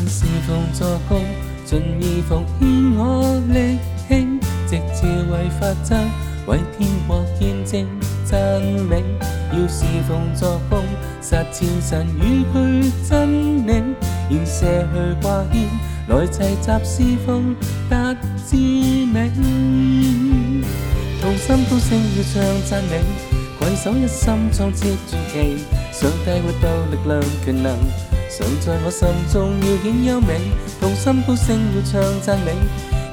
[0.00, 1.24] 但是奉作工，
[1.66, 3.76] 盡意奉獻我力
[4.06, 4.38] 氣，
[4.68, 5.98] 直至為法彰，
[6.46, 7.84] 為天国見證
[8.30, 9.02] 讚美。
[9.50, 10.84] 要侍奉作工，
[11.20, 13.96] 实践神與佢真理，
[14.30, 15.66] 愿舍去掛牵，
[16.06, 17.56] 來齊集詩奉
[17.90, 18.14] 得
[18.46, 19.28] 知美，
[21.20, 23.37] 同心高聲要唱讚美。
[23.76, 25.58] 携手一心，创设传奇。
[25.92, 27.76] 上帝活到力量权能，
[28.30, 30.40] 常在我心中，要显优美。
[30.80, 32.52] 同心高声要唱赞美，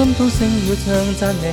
[0.01, 1.53] 同心高声要唱赞你，